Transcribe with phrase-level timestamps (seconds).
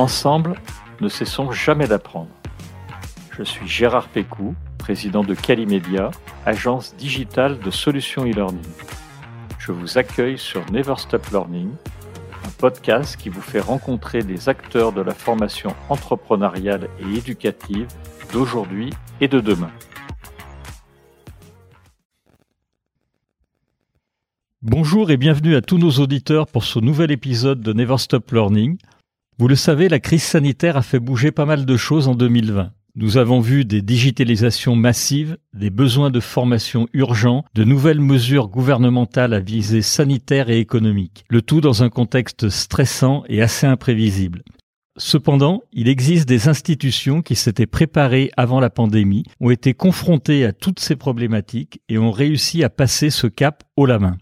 [0.00, 0.54] Ensemble,
[1.02, 2.30] ne cessons jamais d'apprendre.
[3.36, 6.10] Je suis Gérard Pécou, président de Calimedia,
[6.46, 8.64] agence digitale de solutions e-learning.
[9.58, 11.68] Je vous accueille sur Never Stop Learning,
[12.46, 17.86] un podcast qui vous fait rencontrer des acteurs de la formation entrepreneuriale et éducative
[18.32, 19.70] d'aujourd'hui et de demain.
[24.62, 28.78] Bonjour et bienvenue à tous nos auditeurs pour ce nouvel épisode de Never Stop Learning.
[29.40, 32.72] Vous le savez, la crise sanitaire a fait bouger pas mal de choses en 2020.
[32.94, 39.32] Nous avons vu des digitalisations massives, des besoins de formation urgents, de nouvelles mesures gouvernementales
[39.32, 44.42] à visée sanitaire et économique, le tout dans un contexte stressant et assez imprévisible.
[44.98, 50.52] Cependant, il existe des institutions qui s'étaient préparées avant la pandémie, ont été confrontées à
[50.52, 54.18] toutes ces problématiques et ont réussi à passer ce cap haut la main.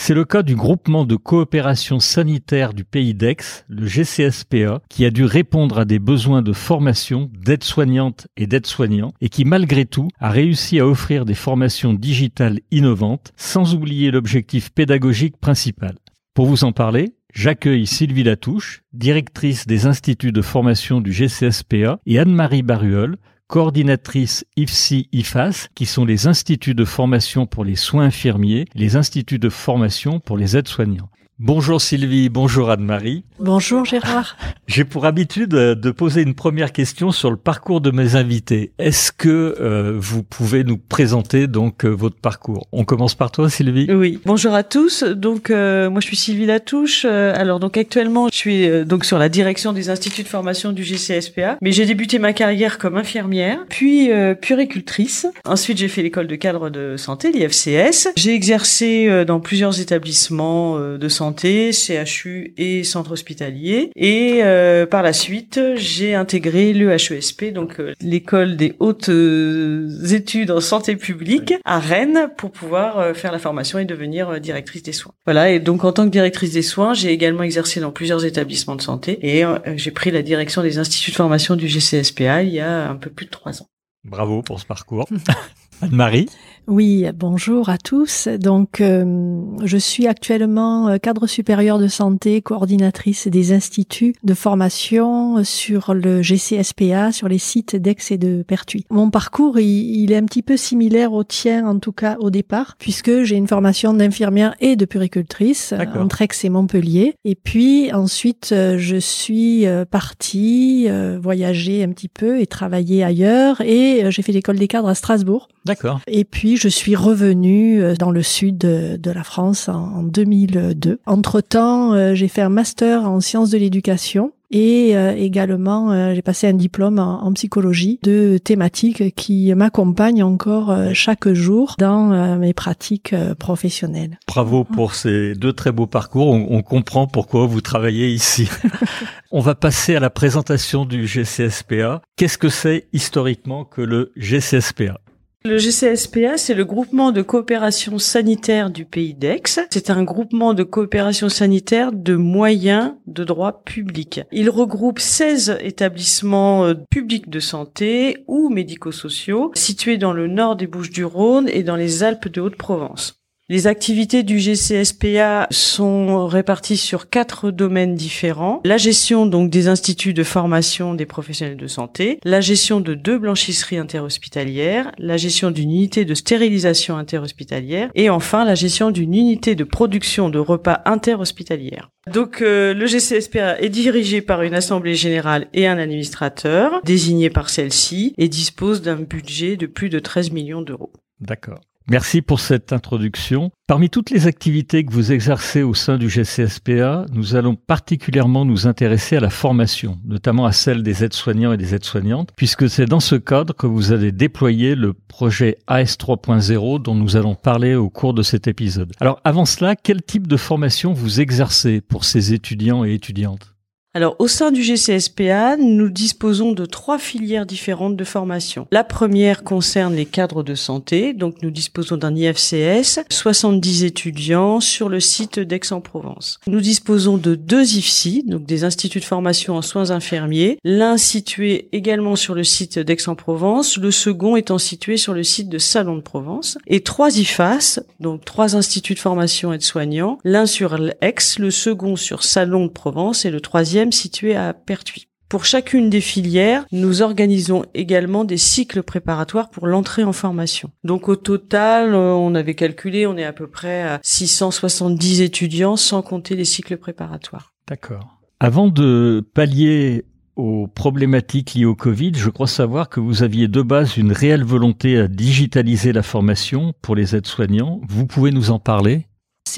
[0.00, 5.10] C'est le cas du groupement de coopération sanitaire du pays d'Aix, le GCSPA, qui a
[5.10, 10.30] dû répondre à des besoins de formation d'aides-soignantes et d'aides-soignants et qui malgré tout a
[10.30, 15.96] réussi à offrir des formations digitales innovantes sans oublier l'objectif pédagogique principal.
[16.32, 22.18] Pour vous en parler, J'accueille Sylvie Latouche, directrice des instituts de formation du GCSPA, et
[22.18, 28.96] Anne-Marie Baruol, coordinatrice IFSI-IFAS, qui sont les instituts de formation pour les soins infirmiers, les
[28.96, 31.08] instituts de formation pour les aides-soignants.
[31.40, 33.22] Bonjour Sylvie, bonjour Anne-Marie.
[33.38, 34.36] Bonjour Gérard.
[34.66, 38.72] J'ai pour habitude euh, de poser une première question sur le parcours de mes invités.
[38.80, 42.66] Est-ce que euh, vous pouvez nous présenter donc euh, votre parcours?
[42.72, 43.86] On commence par toi Sylvie.
[43.88, 44.18] Oui.
[44.26, 45.04] Bonjour à tous.
[45.04, 47.04] Donc moi je suis Sylvie Latouche.
[47.04, 51.56] alors donc actuellement je suis donc sur la direction des instituts de formation du GCSPA,
[51.62, 55.26] mais j'ai débuté ma carrière comme infirmière, puis puricultrice.
[55.44, 58.08] Ensuite j'ai fait l'école de cadre de santé, l'IFCS.
[58.16, 61.27] J'ai exercé dans plusieurs établissements de santé
[61.72, 63.90] CHU et centre hospitalier.
[63.96, 69.88] Et euh, par la suite, j'ai intégré le HESP, donc euh, l'école des hautes euh,
[70.10, 74.92] études en santé publique à Rennes pour pouvoir faire la formation et devenir directrice des
[74.92, 75.12] soins.
[75.24, 78.76] Voilà, et donc en tant que directrice des soins, j'ai également exercé dans plusieurs établissements
[78.76, 79.44] de santé et
[79.76, 83.10] j'ai pris la direction des instituts de formation du GCSPA il y a un peu
[83.10, 83.68] plus de trois ans.
[84.04, 85.08] Bravo pour ce parcours.
[85.82, 86.28] Anne-Marie
[86.68, 88.28] oui, bonjour à tous.
[88.28, 95.42] Donc, euh, je suis actuellement euh, cadre supérieur de santé, coordinatrice des instituts de formation
[95.44, 98.84] sur le GCSPA, sur les sites d'Aix et de Pertuis.
[98.90, 102.76] Mon parcours, il, est un petit peu similaire au tien, en tout cas au départ,
[102.78, 107.14] puisque j'ai une formation d'infirmière et de puricultrice entre Aix et Montpellier.
[107.24, 110.86] Et puis ensuite, euh, je suis partie
[111.18, 113.62] voyager un petit peu et travailler ailleurs.
[113.62, 115.48] Et j'ai fait l'école des cadres à Strasbourg.
[115.68, 116.00] D'accord.
[116.06, 121.00] Et puis je suis revenue euh, dans le sud de, la France en, 2002.
[121.04, 126.46] Entre-temps, euh, j'ai fait un master en sciences de l'éducation et euh, également j'ai passé
[126.46, 134.18] un diplôme en, psychologie de thématiques qui m'accompagnent encore chaque jour dans mes pratiques professionnelles.
[134.26, 136.28] Bravo pour ces deux très beaux parcours.
[136.28, 138.48] On, on comprend pourquoi vous travaillez ici.
[139.30, 142.00] on va passer à la présentation du GCSPA.
[142.16, 144.98] Qu'est-ce que c'est historiquement que le GCSPA
[145.44, 149.42] le GCSPA, c'est le groupement de coopération sanitaire du pays d'Aix.
[149.70, 154.20] C'est un groupement de coopération sanitaire de moyens de droit public.
[154.32, 160.66] Il regroupe 16 établissements euh, publics de santé ou médico-sociaux situés dans le nord des
[160.66, 163.17] Bouches-du-Rhône et dans les Alpes de Haute-Provence.
[163.50, 168.60] Les activités du GCSPA sont réparties sur quatre domaines différents.
[168.66, 173.18] La gestion donc des instituts de formation des professionnels de santé, la gestion de deux
[173.18, 179.54] blanchisseries interhospitalières, la gestion d'une unité de stérilisation interhospitalière et enfin la gestion d'une unité
[179.54, 181.88] de production de repas interhospitalière.
[182.12, 187.48] Donc euh, le GCSPA est dirigé par une assemblée générale et un administrateur désigné par
[187.48, 190.92] celle-ci et dispose d'un budget de plus de 13 millions d'euros.
[191.18, 191.60] D'accord.
[191.90, 193.50] Merci pour cette introduction.
[193.66, 198.66] Parmi toutes les activités que vous exercez au sein du GCSPA, nous allons particulièrement nous
[198.66, 203.00] intéresser à la formation, notamment à celle des aides-soignants et des aides-soignantes, puisque c'est dans
[203.00, 207.88] ce cadre que vous allez déployer le projet AS 3.0 dont nous allons parler au
[207.88, 208.92] cours de cet épisode.
[209.00, 213.54] Alors avant cela, quel type de formation vous exercez pour ces étudiants et étudiantes?
[213.94, 218.68] Alors, au sein du GCSPA, nous disposons de trois filières différentes de formation.
[218.70, 221.14] La première concerne les cadres de santé.
[221.14, 226.38] Donc, nous disposons d'un IFCS, 70 étudiants sur le site d'Aix-en-Provence.
[226.46, 230.58] Nous disposons de deux IFSI, donc des instituts de formation en soins infirmiers.
[230.64, 235.58] L'un situé également sur le site d'Aix-en-Provence, le second étant situé sur le site de
[235.58, 236.58] Salon de Provence.
[236.66, 240.18] Et trois IFAS, donc trois instituts de formation aide-soignants.
[240.24, 245.08] L'un sur l'Aix, le second sur Salon de Provence et le troisième situé à Pertuis.
[245.28, 250.70] Pour chacune des filières, nous organisons également des cycles préparatoires pour l'entrée en formation.
[250.84, 255.76] Donc au total, euh, on avait calculé, on est à peu près à 670 étudiants
[255.76, 257.52] sans compter les cycles préparatoires.
[257.68, 258.20] D'accord.
[258.40, 260.06] Avant de pallier
[260.36, 264.44] aux problématiques liées au Covid, je crois savoir que vous aviez de base une réelle
[264.44, 267.80] volonté à digitaliser la formation pour les aides-soignants.
[267.86, 269.07] Vous pouvez nous en parler?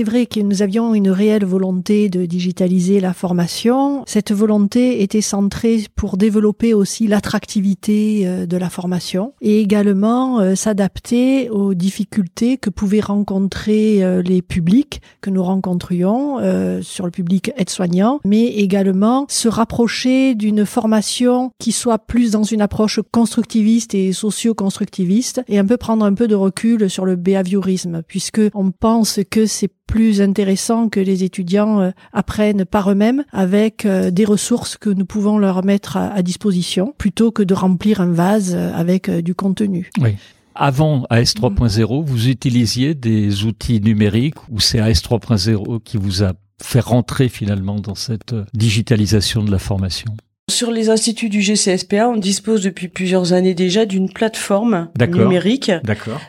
[0.00, 4.02] C'est vrai que nous avions une réelle volonté de digitaliser la formation.
[4.06, 10.54] Cette volonté était centrée pour développer aussi l'attractivité euh, de la formation et également euh,
[10.54, 16.38] s'adapter aux difficultés que pouvaient rencontrer euh, les publics que nous rencontrions
[16.80, 22.62] sur le public aide-soignant, mais également se rapprocher d'une formation qui soit plus dans une
[22.62, 28.02] approche constructiviste et socio-constructiviste et un peu prendre un peu de recul sur le behaviorisme
[28.06, 33.84] puisque on pense que c'est plus intéressant que les étudiants euh, apprennent par eux-mêmes avec
[33.84, 38.12] euh, des ressources que nous pouvons leur mettre à, disposition plutôt que de remplir un
[38.12, 39.90] vase euh, avec du contenu.
[40.00, 40.16] Oui.
[40.54, 46.34] Avant AS 3.0, vous utilisiez des outils numériques ou c'est AS 3.0 qui vous a
[46.62, 50.14] fait rentrer finalement dans cette digitalisation de la formation?
[50.50, 55.72] Sur les instituts du GCSPA, on dispose depuis plusieurs années déjà d'une plateforme numérique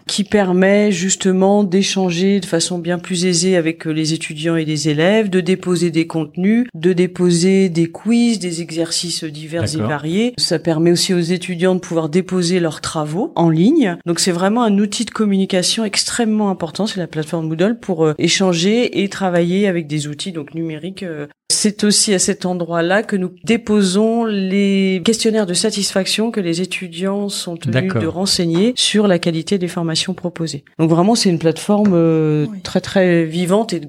[0.07, 4.89] qui permet justement d'échanger de façon bien plus aisée avec euh, les étudiants et les
[4.89, 10.33] élèves, de déposer des contenus, de déposer des quiz, des exercices divers et variés.
[10.37, 13.97] Ça permet aussi aux étudiants de pouvoir déposer leurs travaux en ligne.
[14.05, 18.13] Donc c'est vraiment un outil de communication extrêmement important, c'est la plateforme Moodle pour euh,
[18.17, 21.27] échanger et travailler avec des outils donc numériques euh,
[21.61, 27.29] c'est aussi à cet endroit-là que nous déposons les questionnaires de satisfaction que les étudiants
[27.29, 30.63] sont tenus de renseigner sur la qualité des formations proposées.
[30.79, 33.81] Donc vraiment, c'est une plateforme euh, très très vivante et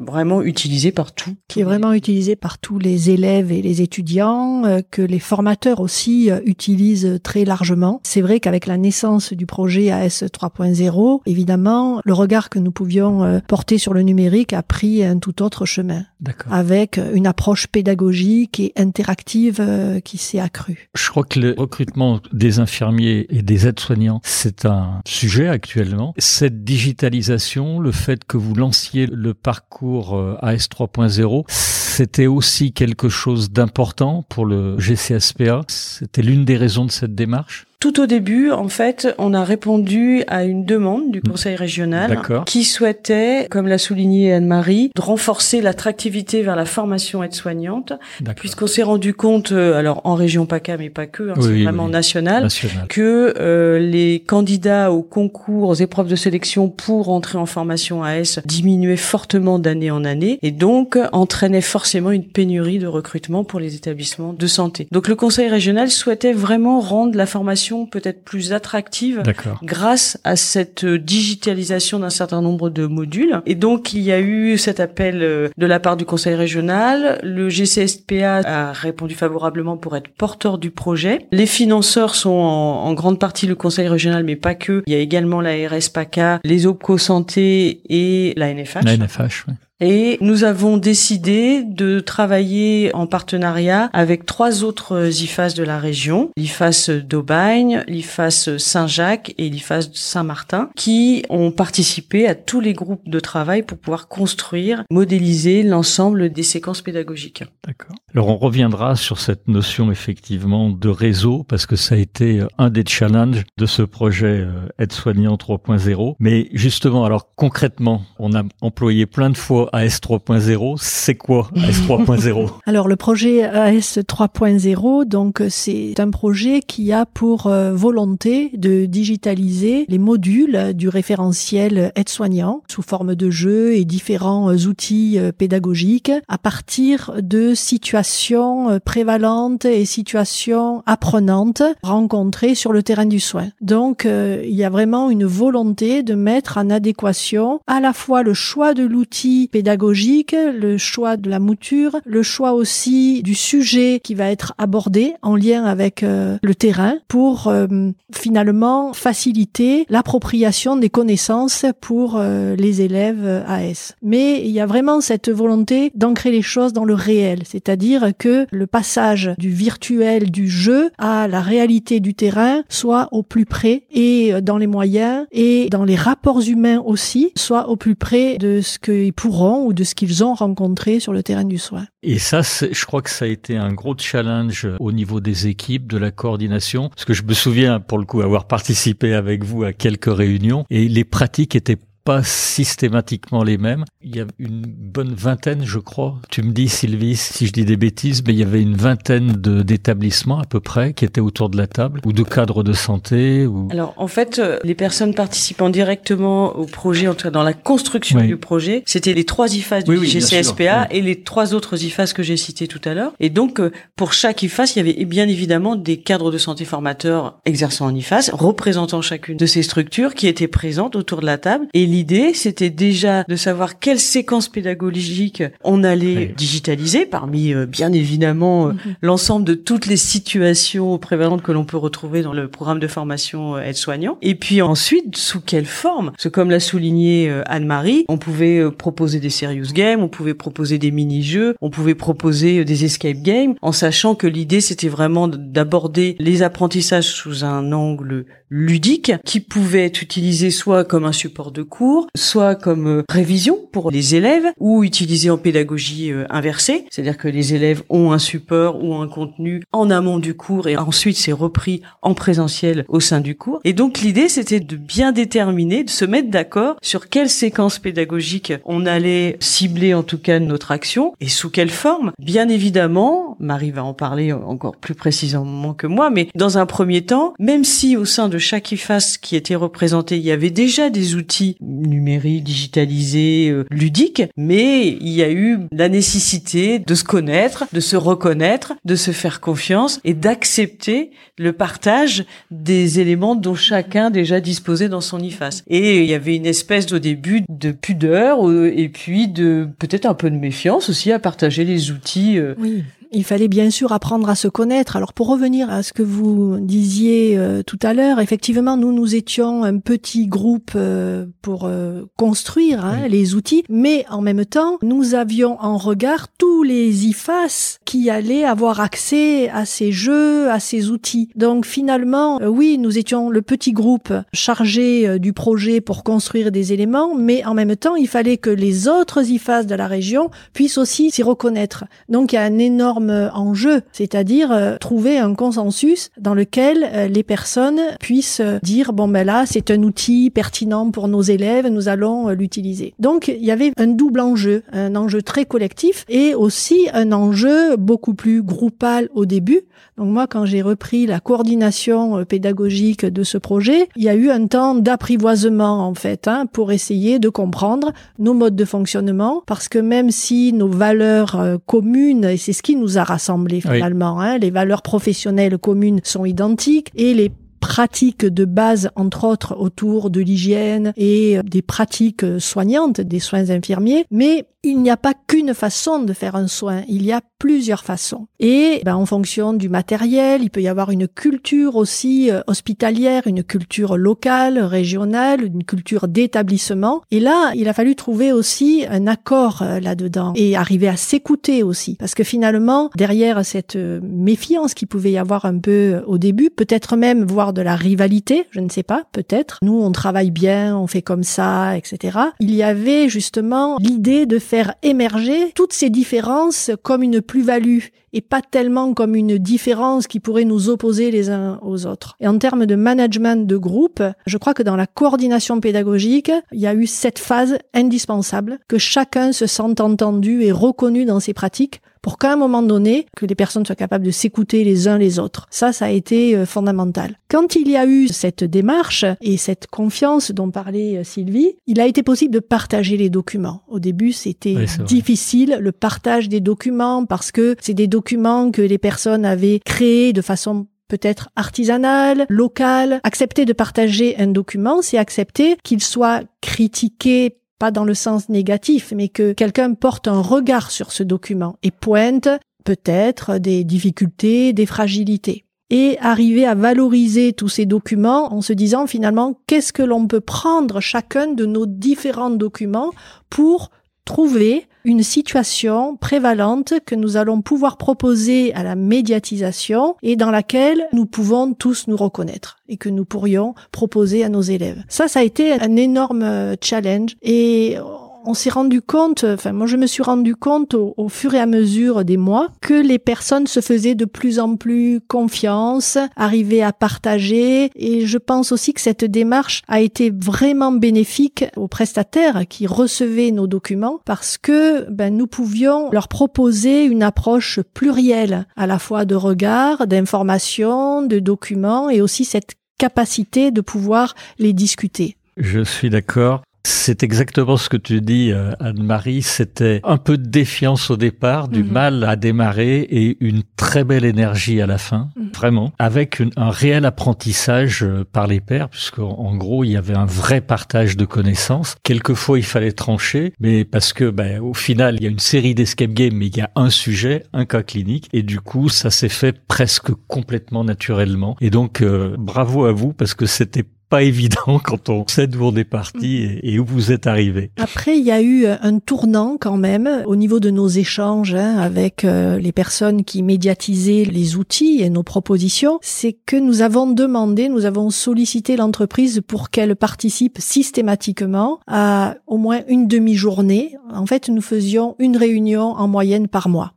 [0.00, 1.36] vraiment utilisé par tout.
[1.48, 5.80] Qui est vraiment utilisé par tous les élèves et les étudiants, euh, que les formateurs
[5.80, 8.00] aussi euh, utilisent très largement.
[8.04, 13.24] C'est vrai qu'avec la naissance du projet AS 3.0, évidemment, le regard que nous pouvions
[13.24, 16.04] euh, porter sur le numérique a pris un tout autre chemin.
[16.50, 20.90] Avec une approche pédagogique et interactive qui s'est accrue.
[20.94, 26.12] Je crois que le recrutement des infirmiers et des aides-soignants, c'est un sujet actuellement.
[26.18, 33.08] Cette digitalisation, le fait que vous lanciez le parcours euh, AS 3.0, c'était aussi quelque
[33.08, 35.62] chose d'important pour le GCSPA.
[35.68, 37.66] C'était l'une des raisons de cette démarche.
[37.80, 42.64] Tout au début, en fait, on a répondu à une demande du Conseil régional qui
[42.64, 47.94] souhaitait, comme l'a souligné Anne-Marie, de renforcer l'attractivité vers la formation aide-soignante,
[48.36, 51.88] puisqu'on s'est rendu compte, euh, alors en région PACA, mais pas que, hein, c'est vraiment
[51.88, 52.48] national,
[52.90, 58.40] que euh, les candidats aux concours, aux épreuves de sélection pour entrer en formation AS
[58.44, 63.74] diminuaient fortement d'année en année, et donc entraînaient forcément une pénurie de recrutement pour les
[63.74, 64.86] établissements de santé.
[64.92, 69.22] Donc le Conseil régional souhaitait vraiment rendre la formation peut-être plus attractive
[69.62, 73.40] grâce à cette digitalisation d'un certain nombre de modules.
[73.46, 77.18] Et donc, il y a eu cet appel euh, de la part du Conseil régional.
[77.22, 81.26] Le GCSPA a répondu favorablement pour être porteur du projet.
[81.32, 84.82] Les financeurs sont en, grande partie le Conseil régional, mais pas que.
[84.86, 88.84] Il y a également la RSPACA, les OPCO Santé et la NFH.
[88.84, 89.54] La NFH, oui.
[89.80, 96.30] Et nous avons décidé de travailler en partenariat avec trois autres IFAS de la région,
[96.36, 103.20] l'IFAS d'Aubagne, l'IFAS Saint-Jacques et l'IFAS Saint-Martin, qui ont participé à tous les groupes de
[103.20, 107.44] travail pour pouvoir construire, modéliser l'ensemble des séquences pédagogiques.
[107.66, 107.96] D'accord.
[108.14, 112.68] Alors on reviendra sur cette notion effectivement de réseau parce que ça a été un
[112.68, 116.16] des challenges de ce projet euh, aide-soignant 3.0.
[116.18, 121.80] Mais justement, alors concrètement, on a employé plein de fois AS 3.0, c'est quoi AS
[121.86, 128.50] 3.0 Alors le projet AS 3.0, donc c'est un projet qui a pour euh, volonté
[128.56, 135.18] de digitaliser les modules du référentiel aide-soignant sous forme de jeux et différents euh, outils
[135.18, 143.20] euh, pédagogiques à partir de situations prévalentes et situations apprenantes rencontrées sur le terrain du
[143.20, 143.48] soin.
[143.60, 148.34] Donc il y a vraiment une volonté de mettre en adéquation à la fois le
[148.34, 154.00] choix de l'outil pédagogique pédagogique, le choix de la mouture, le choix aussi du sujet
[154.02, 157.66] qui va être abordé en lien avec euh, le terrain pour euh,
[158.10, 163.96] finalement faciliter l'appropriation des connaissances pour euh, les élèves AS.
[164.00, 168.46] Mais il y a vraiment cette volonté d'ancrer les choses dans le réel, c'est-à-dire que
[168.50, 173.82] le passage du virtuel du jeu à la réalité du terrain soit au plus près
[173.92, 178.62] et dans les moyens et dans les rapports humains aussi, soit au plus près de
[178.62, 181.86] ce qu'ils pourront ou de ce qu'ils ont rencontré sur le terrain du soin.
[182.02, 185.86] Et ça, je crois que ça a été un gros challenge au niveau des équipes,
[185.86, 189.64] de la coordination, parce que je me souviens, pour le coup, avoir participé avec vous
[189.64, 191.78] à quelques réunions, et les pratiques étaient
[192.10, 193.84] pas systématiquement les mêmes.
[194.02, 196.18] Il y a une bonne vingtaine, je crois.
[196.28, 199.30] Tu me dis, Sylvie, si je dis des bêtises, mais il y avait une vingtaine
[199.30, 203.46] d'établissements à peu près qui étaient autour de la table ou de cadres de santé.
[203.46, 203.68] Ou...
[203.70, 207.52] Alors, en fait, euh, les personnes participant directement au projet, en tout cas dans la
[207.52, 212.24] construction du projet, c'était les trois IFAS du GCSPA et les trois autres IFAS que
[212.24, 213.12] j'ai cités tout à l'heure.
[213.20, 216.64] Et donc, euh, pour chaque IFAS, il y avait bien évidemment des cadres de santé
[216.64, 221.38] formateurs exerçant en IFAS, représentant chacune de ces structures qui étaient présentes autour de la
[221.38, 221.68] table.
[221.72, 227.92] Et l'idée, c'était déjà de savoir quelle séquence pédagogique on allait digitaliser parmi euh, bien
[227.92, 228.94] évidemment euh, mhm.
[229.02, 233.56] l'ensemble de toutes les situations prévalentes que l'on peut retrouver dans le programme de formation
[233.56, 234.16] euh, aide-soignant.
[234.22, 236.12] Et puis ensuite, sous quelle forme?
[236.12, 240.78] Parce que comme l'a souligné Anne-Marie, on pouvait proposer des serious games, on pouvait proposer
[240.78, 246.16] des mini-jeux, on pouvait proposer des escape games, en sachant que l'idée c'était vraiment d'aborder
[246.18, 251.62] les apprentissages sous un angle ludique qui pouvait être utilisé soit comme un support de
[251.62, 257.16] cours, soit comme euh, révision pour les élèves ou utilisé en pédagogie euh, inversée, c'est-à-dire
[257.16, 261.16] que les élèves ont un support ou un contenu en amont du cours et ensuite
[261.16, 263.60] c'est repris en présentiel au sein du cours.
[263.64, 268.52] Et donc l'idée c'était de bien déterminer, de se mettre d'accord sur quelle séquence pédagogique
[268.64, 272.12] on allait cibler en tout cas notre action et sous quelle forme.
[272.18, 277.02] Bien évidemment, Marie va en parler encore plus précisément que moi, mais dans un premier
[277.02, 280.90] temps, même si au sein de chaque IFAS qui était représenté, il y avait déjà
[280.90, 287.04] des outils numériques, digitalisés, euh, ludiques, mais il y a eu la nécessité de se
[287.04, 293.54] connaître, de se reconnaître, de se faire confiance et d'accepter le partage des éléments dont
[293.54, 295.62] chacun déjà disposait dans son IFAS.
[295.68, 300.06] Et il y avait une espèce au début de pudeur euh, et puis de peut-être
[300.06, 302.38] un peu de méfiance aussi à partager les outils.
[302.38, 302.84] Euh, oui.
[303.12, 304.94] Il fallait bien sûr apprendre à se connaître.
[304.94, 309.16] Alors pour revenir à ce que vous disiez euh, tout à l'heure, effectivement, nous nous
[309.16, 314.78] étions un petit groupe euh, pour euh, construire hein, les outils, mais en même temps,
[314.82, 320.60] nous avions en regard tous les IFAS qui allaient avoir accès à ces jeux, à
[320.60, 321.30] ces outils.
[321.34, 327.16] Donc finalement, oui, nous étions le petit groupe chargé du projet pour construire des éléments,
[327.16, 331.10] mais en même temps, il fallait que les autres IFAS de la région puissent aussi
[331.10, 331.84] s'y reconnaître.
[332.08, 336.88] Donc il y a un énorme en jeu, c'est-à-dire euh, trouver un consensus dans lequel
[336.92, 341.22] euh, les personnes puissent euh, dire bon ben là c'est un outil pertinent pour nos
[341.22, 342.94] élèves, nous allons l'utiliser.
[342.98, 347.76] Donc il y avait un double enjeu, un enjeu très collectif et aussi un enjeu
[347.76, 349.62] beaucoup plus groupal au début.
[349.96, 354.30] Donc moi quand j'ai repris la coordination pédagogique de ce projet, il y a eu
[354.30, 359.68] un temps d'apprivoisement en fait hein, pour essayer de comprendre nos modes de fonctionnement parce
[359.68, 364.20] que même si nos valeurs communes et c'est ce qui nous a rassemblés finalement.
[364.20, 364.38] Hein.
[364.38, 370.20] Les valeurs professionnelles communes sont identiques et les pratiques de base, entre autres, autour de
[370.20, 376.02] l'hygiène et des pratiques soignantes, des soins infirmiers, mais il n'y a pas qu'une façon
[376.02, 378.26] de faire un soin, il y a plusieurs façons.
[378.38, 383.22] Et ben, en fonction du matériel, il peut y avoir une culture aussi euh, hospitalière,
[383.26, 387.00] une culture locale, régionale, une culture d'établissement.
[387.10, 391.62] Et là, il a fallu trouver aussi un accord euh, là-dedans et arriver à s'écouter
[391.62, 391.96] aussi.
[391.98, 396.50] Parce que finalement, derrière cette euh, méfiance qui pouvait y avoir un peu au début,
[396.50, 399.58] peut-être même de la rivalité, je ne sais pas, peut-être.
[399.62, 402.18] Nous, on travaille bien, on fait comme ça, etc.
[402.40, 408.20] Il y avait justement l'idée de faire émerger toutes ces différences comme une plus-value et
[408.20, 412.16] pas tellement comme une différence qui pourrait nous opposer les uns aux autres.
[412.20, 416.60] Et en termes de management de groupe, je crois que dans la coordination pédagogique, il
[416.60, 421.34] y a eu cette phase indispensable, que chacun se sente entendu et reconnu dans ses
[421.34, 424.98] pratiques pour qu'à un moment donné, que les personnes soient capables de s'écouter les uns
[424.98, 425.46] les autres.
[425.50, 427.18] Ça, ça a été euh, fondamental.
[427.28, 431.80] Quand il y a eu cette démarche et cette confiance dont parlait euh, Sylvie, il
[431.80, 433.62] a été possible de partager les documents.
[433.68, 438.78] Au début, c'était difficile, le partage des documents, parce que c'est des documents que les
[438.78, 443.00] personnes avaient créés de façon peut-être artisanale, locale.
[443.04, 448.92] Accepter de partager un document, c'est accepter qu'il soit critiqué pas dans le sens négatif,
[448.96, 452.28] mais que quelqu'un porte un regard sur ce document et pointe
[452.64, 455.44] peut-être des difficultés, des fragilités.
[455.68, 460.20] Et arriver à valoriser tous ces documents en se disant finalement qu'est-ce que l'on peut
[460.20, 462.90] prendre chacun de nos différents documents
[463.28, 463.70] pour
[464.10, 470.88] trouver une situation prévalente que nous allons pouvoir proposer à la médiatisation et dans laquelle
[470.92, 474.82] nous pouvons tous nous reconnaître et que nous pourrions proposer à nos élèves.
[474.88, 477.76] Ça, ça a été un énorme challenge et
[478.24, 481.46] on s'est rendu compte, enfin moi je me suis rendu compte au, fur et à
[481.46, 486.72] mesure des mois que les personnes se faisaient de plus en plus confiance, arrivaient à
[486.72, 492.66] partager et je pense aussi que cette démarche a été vraiment bénéfique aux prestataires qui
[492.66, 498.78] recevaient nos documents parce que ben, nous pouvions leur proposer une approche plurielle à la
[498.78, 505.16] fois de regard, d'information, de documents et aussi cette capacité de pouvoir les discuter.
[505.36, 506.42] Je suis d'accord.
[506.62, 509.22] C'est exactement ce que tu dis, euh, Anne-Marie.
[509.22, 511.72] C'était un peu de défiance au départ, du mhm.
[511.72, 515.30] mal à démarrer et une très belle énergie à la fin, mhm.
[515.34, 520.04] vraiment, avec un réel apprentissage euh, par les pairs, puisqu'en gros, il y avait un
[520.04, 521.76] vrai partage de connaissances.
[521.82, 525.54] Quelquefois, il fallait trancher, mais parce que, ben, au final, il y a une série
[525.54, 528.90] d'escape games, mais il y a un sujet, un cas clinique, et du coup, ça
[528.90, 531.36] s'est fait presque complètement naturellement.
[531.40, 535.44] Et donc, euh, bravo à vous, parce que c'était pas évident quand on sait d'où
[535.44, 536.38] on est parti mm.
[536.42, 537.50] et, où vous êtes arrivé.
[537.58, 541.58] Après, il y a eu un tournant quand même au niveau de nos échanges hein,
[541.58, 545.78] avec euh, les personnes qui médiatisaient les outils et nos propositions.
[545.82, 552.38] C'est que nous avons demandé, nous avons sollicité l'entreprise pour qu'elle participe systématiquement à au
[552.38, 553.76] moins une demi-journée.
[553.92, 556.72] En fait, nous faisions une réunion en moyenne par mois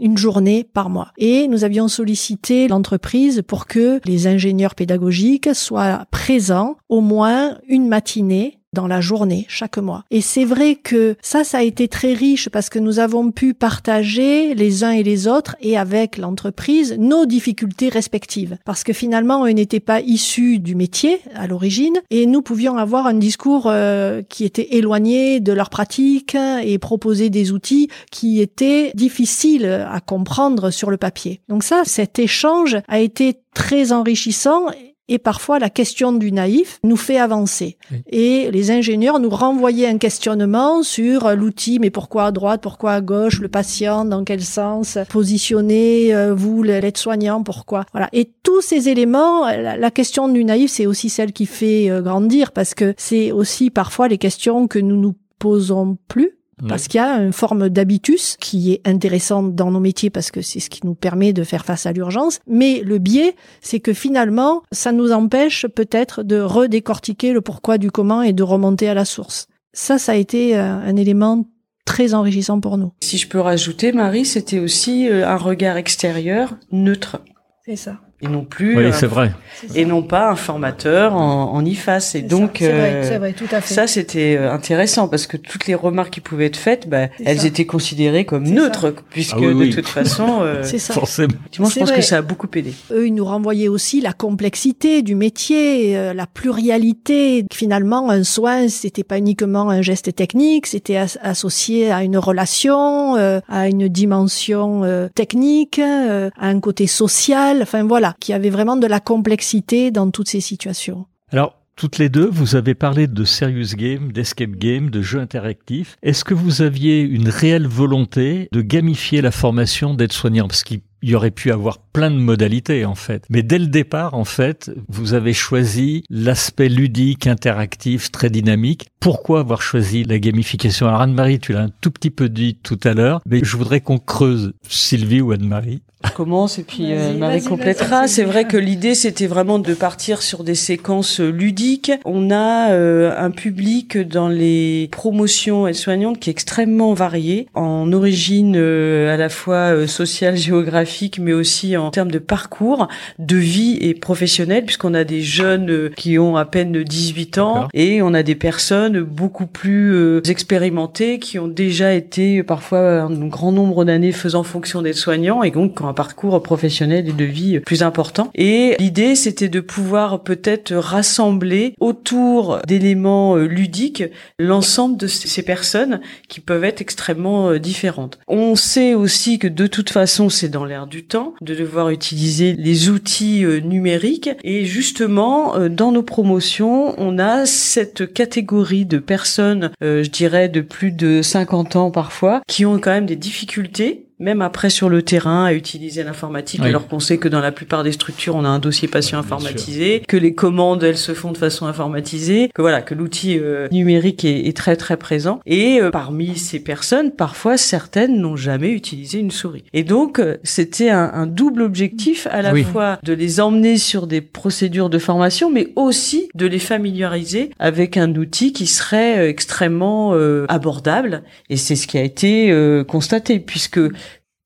[0.00, 1.12] une journée par mois.
[1.18, 7.88] Et nous avions sollicité l'entreprise pour que les ingénieurs pédagogiques soient présents au moins une
[7.88, 10.04] matinée dans la journée, chaque mois.
[10.10, 13.54] Et c'est vrai que ça, ça a été très riche parce que nous avons pu
[13.54, 18.58] partager les uns et les autres et avec l'entreprise nos difficultés respectives.
[18.66, 23.06] Parce que finalement, on n'était pas issus du métier à l'origine et nous pouvions avoir
[23.06, 28.92] un discours euh, qui était éloigné de leur pratique et proposer des outils qui étaient
[28.94, 31.40] difficiles à comprendre sur le papier.
[31.48, 34.66] Donc ça, cet échange a été très enrichissant
[35.08, 37.78] et parfois, la question du naïf nous fait avancer.
[38.10, 43.00] Et les ingénieurs nous renvoyaient un questionnement sur l'outil, mais pourquoi à droite, pourquoi à
[43.00, 47.84] gauche, le patient, dans quel sens, positionner, euh, vous, l'aide-soignant, pourquoi?
[47.92, 48.08] Voilà.
[48.12, 52.50] Et tous ces éléments, la, question du naïf, c'est aussi celle qui fait euh, grandir
[52.50, 56.35] parce que c'est aussi parfois les questions que nous nous posons plus
[56.68, 60.40] parce qu'il y a une forme d'habitus qui est intéressante dans nos métiers parce que
[60.40, 62.40] c'est ce qui nous permet de faire face à l'urgence.
[62.46, 67.90] Mais le biais, c'est que finalement, ça nous empêche peut-être de redécortiquer le pourquoi du
[67.90, 69.48] comment et de remonter à la source.
[69.72, 71.44] Ça, ça a été euh, un élément
[71.84, 72.92] très enrichissant pour nous.
[73.02, 77.20] Si je peux rajouter, Marie, c'était aussi euh, un regard extérieur neutre.
[77.66, 79.32] C'est ça et non plus oui, euh, c'est vrai.
[79.74, 82.12] et non pas un formateur en, en IFAS.
[82.14, 83.74] Et donc ça, vrai, euh, vrai, tout à fait.
[83.74, 87.44] ça c'était euh, intéressant parce que toutes les remarques qui pouvaient être faites bah, elles
[87.44, 90.94] étaient considérées comme neutres puisque ah de toute façon c'est ça.
[90.94, 91.34] forcément.
[91.52, 92.72] je pense que ça a beaucoup aidé.
[92.90, 99.04] Eux ils nous renvoyaient aussi la complexité du métier la pluralité finalement un soin c'était
[99.04, 106.30] pas uniquement un geste technique c'était associé à une relation à une dimension technique à
[106.46, 107.58] un côté social.
[107.60, 111.06] Enfin voilà qui avait vraiment de la complexité dans toutes ces situations.
[111.32, 115.98] Alors, toutes les deux, vous avez parlé de serious game, d'escape game, de jeux interactifs.
[116.02, 121.14] Est-ce que vous aviez une réelle volonté de gamifier la formation d'aide-soignant Parce qu'il y
[121.14, 123.24] aurait pu avoir plein de modalités en fait.
[123.30, 128.88] Mais dès le départ, en fait, vous avez choisi l'aspect ludique, interactif, très dynamique.
[129.00, 130.88] Pourquoi avoir choisi la gamification?
[130.88, 133.80] Alors Anne-Marie, tu l'as un tout petit peu dit tout à l'heure, mais je voudrais
[133.80, 138.08] qu'on creuse Sylvie ou Anne-Marie commence et puis euh, Marie complétera.
[138.08, 141.92] C'est vrai que l'idée c'était vraiment de partir sur des séquences ludiques.
[142.04, 148.54] On a euh, un public dans les promotions aides-soignantes qui est extrêmement varié en origine
[148.56, 153.94] euh, à la fois sociale, géographique, mais aussi en termes de parcours, de vie et
[153.94, 158.34] professionnel, puisqu'on a des jeunes qui ont à peine 18 ans et on a des
[158.34, 164.82] personnes beaucoup plus expérimentées qui ont déjà été parfois un grand nombre d'années faisant fonction
[164.82, 168.30] d'aide-soignant et donc un parcours professionnel et de vie plus important.
[168.34, 174.04] Et l'idée, c'était de pouvoir peut-être rassembler autour d'éléments euh, ludiques
[174.38, 178.18] l'ensemble de ces personnes qui peuvent être extrêmement euh, différentes.
[178.28, 182.90] On sait aussi que de toute façon, c'est dans du temps de devoir utiliser les
[182.90, 184.28] outils euh, numériques.
[184.44, 190.92] Et justement, dans nos promotions, on a cette catégorie de personnes, je dirais, de plus
[190.92, 195.44] de 50 ans parfois, qui ont quand même des difficultés même après sur le terrain,
[195.44, 198.58] à utiliser l'informatique, alors qu'on sait que dans la plupart des structures, on a un
[198.58, 202.94] dossier patient informatisé, que les commandes, elles se font de façon informatisée, que voilà, que
[202.94, 205.40] l'outil euh, numérique est, est, très très présent.
[205.44, 209.64] Et euh, parmi ces personnes, parfois certaines n'ont jamais utilisé une souris.
[209.74, 214.06] Et donc, euh, c'était un, un, double objectif à la fois de les emmener sur
[214.06, 220.14] des procédures de formation, mais aussi de les familiariser avec un outil qui serait extrêmement
[220.48, 221.22] abordable.
[221.50, 222.54] Et c'est ce qui a été
[222.86, 223.80] constaté, puisque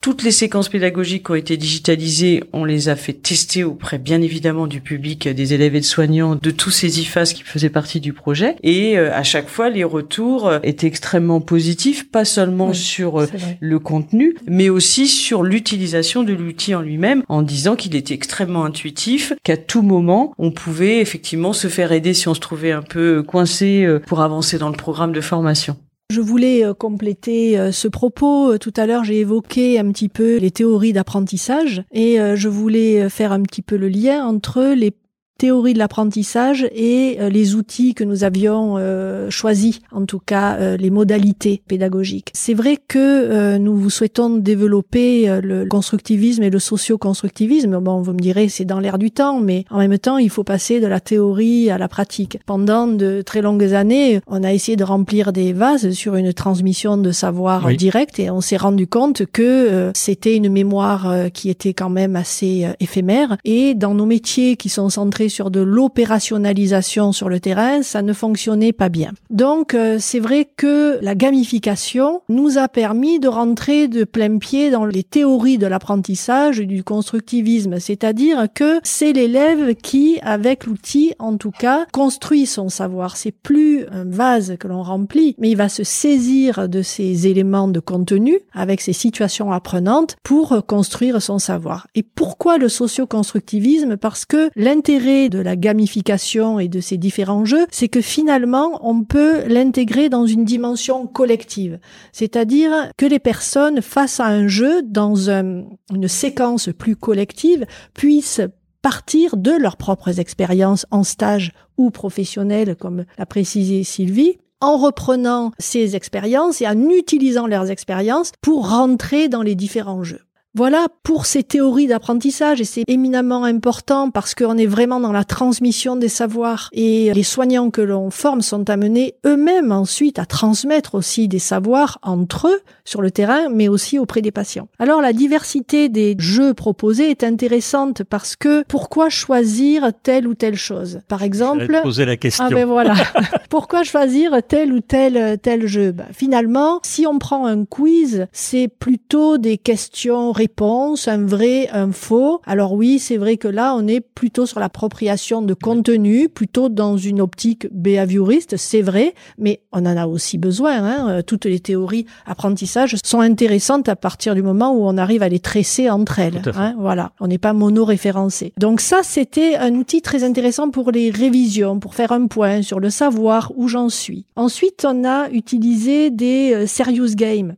[0.02, 4.66] toutes les séquences pédagogiques ont été digitalisées, on les a fait tester auprès bien évidemment
[4.66, 8.14] du public, des élèves et de soignants, de tous ces IFAS qui faisaient partie du
[8.14, 8.56] projet.
[8.62, 13.26] Et euh, à chaque fois, les retours euh, étaient extrêmement positifs, pas seulement sur euh,
[13.60, 18.64] le contenu, mais aussi sur l'utilisation de l'outil en lui-même, en disant qu'il était extrêmement
[18.64, 22.82] intuitif, qu'à tout moment, on pouvait effectivement se faire aider si on se trouvait un
[22.82, 25.76] peu coincé pour avancer dans le programme de formation.
[26.10, 28.54] Je voulais euh, compléter euh, ce propos.
[28.54, 33.08] Euh, tout à l'heure, j'ai évoqué un petit peu les théories d'apprentissage et je voulais
[33.08, 34.92] faire un petit peu le lien entre les
[35.40, 40.56] théorie de l'apprentissage et euh, les outils que nous avions euh, choisis, en tout cas
[40.56, 42.30] euh, les modalités pédagogiques.
[42.34, 47.78] C'est vrai que nous souhaitons développer le constructivisme et le socio-constructivisme.
[47.78, 50.44] Bon, vous me direz, c'est dans l'air du temps, mais en même temps, il faut
[50.44, 52.38] passer de la théorie à la pratique.
[52.44, 56.98] Pendant de très longues années, on a essayé de remplir des vases sur une transmission
[56.98, 61.90] de savoir direct et on s'est rendu compte que c'était une mémoire qui était quand
[61.90, 67.40] même assez éphémère et dans nos métiers qui sont centrés sur de l'opérationnalisation sur le
[67.40, 69.12] terrain, ça ne fonctionnait pas bien.
[69.30, 74.70] Donc euh, c'est vrai que la gamification nous a permis de rentrer de plein pied
[74.70, 81.14] dans les théories de l'apprentissage et du constructivisme, c'est-à-dire que c'est l'élève qui, avec l'outil
[81.18, 83.16] en tout cas, construit son savoir.
[83.16, 87.68] C'est plus un vase que l'on remplit, mais il va se saisir de ces éléments
[87.68, 91.86] de contenu avec ces situations apprenantes pour construire son savoir.
[91.94, 93.96] Et pourquoi le socio-constructivisme?
[93.96, 99.04] Parce que l'intérêt de la gamification et de ces différents jeux, c'est que finalement, on
[99.04, 101.78] peut l'intégrer dans une dimension collective.
[102.12, 108.40] C'est-à-dire que les personnes, face à un jeu, dans une séquence plus collective, puissent
[108.82, 115.52] partir de leurs propres expériences en stage ou professionnelles, comme l'a précisé Sylvie, en reprenant
[115.58, 120.20] ces expériences et en utilisant leurs expériences pour rentrer dans les différents jeux.
[120.56, 125.22] Voilà pour ces théories d'apprentissage et c'est éminemment important parce qu'on est vraiment dans la
[125.22, 130.96] transmission des savoirs et les soignants que l'on forme sont amenés eux-mêmes ensuite à transmettre
[130.96, 134.66] aussi des savoirs entre eux sur le terrain mais aussi auprès des patients.
[134.80, 140.56] Alors la diversité des jeux proposés est intéressante parce que pourquoi choisir telle ou telle
[140.56, 141.00] chose?
[141.06, 142.46] Par exemple, poser la question.
[142.48, 142.94] Ah ben voilà.
[143.50, 145.92] pourquoi choisir tel ou tel tel jeu?
[145.92, 151.92] Ben, Finalement, si on prend un quiz, c'est plutôt des questions réponse, un vrai, un
[151.92, 152.40] faux.
[152.46, 156.96] Alors oui, c'est vrai que là, on est plutôt sur l'appropriation de contenu, plutôt dans
[156.96, 160.82] une optique behavioriste, c'est vrai, mais on en a aussi besoin.
[160.82, 161.08] Hein.
[161.10, 165.28] Euh, toutes les théories apprentissage sont intéressantes à partir du moment où on arrive à
[165.28, 166.40] les tresser entre elles.
[166.56, 166.74] Hein.
[166.78, 168.54] Voilà, on n'est pas mono-référencé.
[168.58, 172.80] Donc ça, c'était un outil très intéressant pour les révisions, pour faire un point sur
[172.80, 174.24] le savoir où j'en suis.
[174.36, 177.56] Ensuite, on a utilisé des euh, serious games.